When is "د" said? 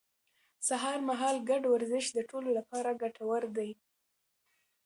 2.13-2.19